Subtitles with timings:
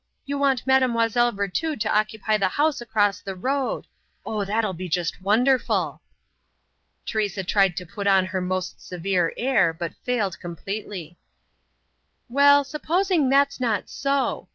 [0.25, 3.85] You want Mademoiselle Virtud to occupy the house across the road.
[4.25, 6.01] Oh, that'll be just wonderful!"
[7.05, 11.19] Teresa tried to put on her most severe air, but failed completely.
[12.29, 14.47] "Well, supposing that's not so!"